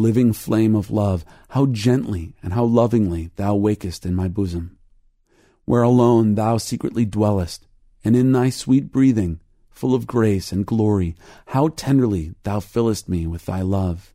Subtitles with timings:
[0.00, 4.78] living flame of love, how gently and how lovingly thou wakest in my bosom.
[5.66, 7.66] Where alone thou secretly dwellest,
[8.02, 9.40] and in thy sweet breathing,
[9.70, 11.14] full of grace and glory,
[11.48, 14.14] how tenderly thou fillest me with thy love.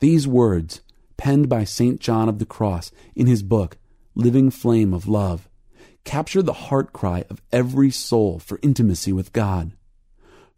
[0.00, 0.82] These words,
[1.16, 2.00] penned by St.
[2.00, 3.78] John of the Cross in his book,
[4.14, 5.48] Living Flame of Love,
[6.04, 9.72] capture the heart cry of every soul for intimacy with God.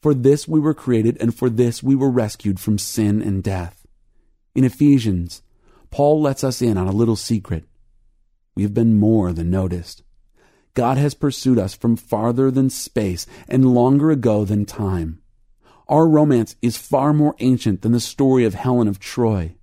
[0.06, 3.84] For this we were created, and for this we were rescued from sin and death.
[4.54, 5.42] In Ephesians,
[5.90, 7.64] Paul lets us in on a little secret.
[8.54, 10.04] We have been more than noticed.
[10.74, 15.22] God has pursued us from farther than space and longer ago than time.
[15.88, 19.56] Our romance is far more ancient than the story of Helen of Troy.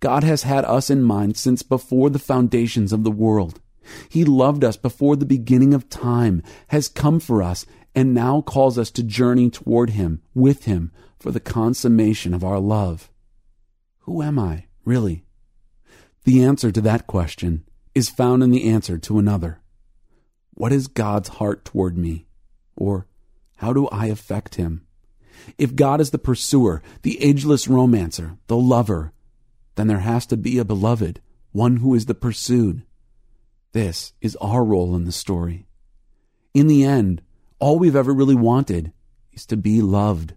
[0.00, 3.60] God has had us in mind since before the foundations of the world.
[4.08, 8.78] He loved us before the beginning of time, has come for us, and now calls
[8.78, 13.10] us to journey toward Him, with Him, for the consummation of our love.
[14.00, 15.24] Who am I, really?
[16.24, 19.60] The answer to that question is found in the answer to another.
[20.54, 22.26] What is God's heart toward me?
[22.76, 23.06] Or
[23.56, 24.86] how do I affect Him?
[25.56, 29.12] If God is the pursuer, the ageless romancer, the lover,
[29.76, 31.20] then there has to be a beloved,
[31.52, 32.82] one who is the pursued.
[33.72, 35.66] This is our role in the story.
[36.54, 37.22] In the end,
[37.58, 38.92] all we've ever really wanted
[39.32, 40.34] is to be loved.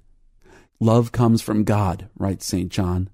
[0.80, 2.70] Love comes from God, writes St.
[2.70, 3.10] John.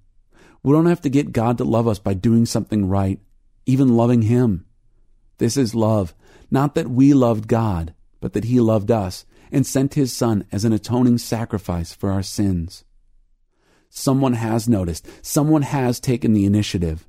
[0.63, 3.19] We don't have to get God to love us by doing something right,
[3.65, 4.65] even loving Him.
[5.37, 6.15] This is love,
[6.49, 10.65] not that we loved God, but that He loved us and sent His Son as
[10.65, 12.83] an atoning sacrifice for our sins.
[13.89, 17.06] Someone has noticed, someone has taken the initiative.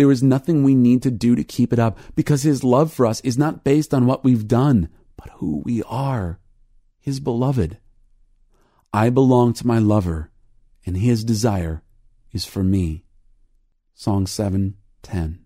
[0.00, 3.04] There is nothing we need to do to keep it up because His love for
[3.04, 6.40] us is not based on what we've done, but who we are,
[6.98, 7.76] His beloved.
[8.94, 10.30] I belong to my lover,
[10.86, 11.82] and His desire
[12.32, 13.04] is for me.
[13.92, 15.39] Song 710.